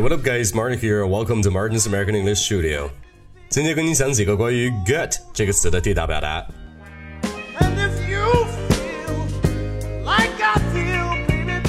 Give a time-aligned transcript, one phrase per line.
[0.00, 0.54] what up, guys?
[0.54, 1.06] Martin here.
[1.06, 2.90] Welcome to Martin's American English Studio.
[3.50, 6.46] 今天跟你讲几个关于 get 这个词的地道表达。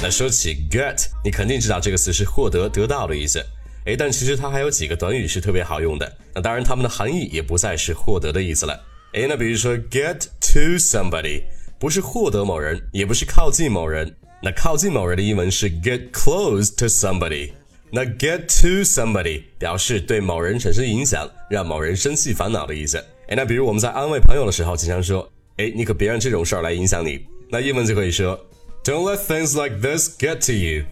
[0.00, 3.44] 那说起 get，你肯定知道这个词是获得、得到的意思。
[3.84, 6.10] 诶，但其实它还有几个短语是特别好用的。
[6.34, 8.80] 那当然，它们的含义也不再是获得的意思了。
[9.12, 11.42] 诶，那比如说 get to somebody，
[11.78, 14.16] 不是获得某人，也不是靠近某人。
[14.42, 17.52] 那靠近某人的英文是 get close to somebody。
[17.94, 22.96] 那 get to somebody 表示对某人产生影响，让某人生气烦恼的意思。
[23.28, 27.26] 诶，那比如我们在安慰朋友的时候，经常说，诶，你可别让这种事儿来影响你。
[27.50, 28.34] 那英文就可以说
[28.82, 30.86] ，Don't let things like this get to you。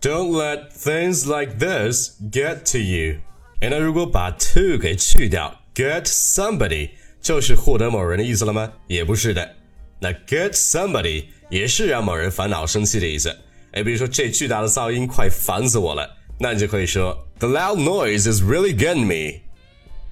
[0.00, 3.20] Don't let things like this get to you。
[3.60, 8.72] 哎，那如果把 to 给去掉，get somebody 就是获得某人的意思了吗？
[8.88, 9.54] 也不是的。
[10.00, 13.32] 那 get somebody 也是让某人烦恼生气的意思。
[13.72, 19.40] 哎，比如说这巨大的噪音快烦死我了，那你就可以说 The loud noise is really getting me。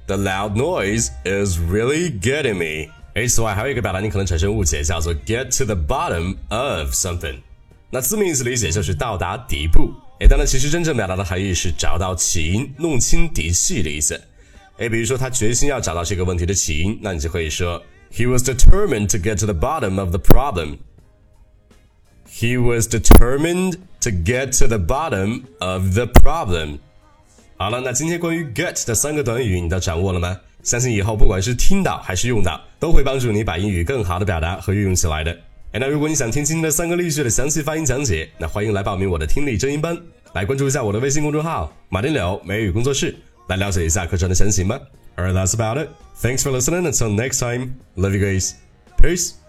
[0.06, 2.90] The loud noise is really getting me。
[3.14, 7.36] 哎，此外还有一个表达你可能产生误解，叫做 get to the bottom of something。
[7.90, 14.20] 那字面意思理解就是到达底部，诶，当然其实真正表达的含义是找到起因、弄清底细的意思。
[14.78, 20.78] 诶，比如说他决心要找到这个问题的起因，那你就可以说 He was determined to get to the bottom of the problem.
[22.32, 26.78] He was determined to get to the bottom of the problem.
[27.56, 30.40] 好了，那今天关于 get 的三个短语你都掌握了吗？
[30.62, 35.32] 相信以后不管是听到还是用到，都会帮助你把英语更好的表达和运用起来的。
[35.72, 39.98] 哎，那如果你想听今天的三个例句的详细发音讲解，那欢迎来报名我的听力真音班，
[40.32, 43.14] 来关注一下我的微信公众号“马丁柳美语工作室”，
[43.48, 44.80] 来了解一下课程的详情吧。
[45.16, 45.88] Alright, that's about it.
[46.22, 46.90] Thanks for listening.
[46.90, 48.54] Until next time, love you guys.
[49.02, 49.39] Peace.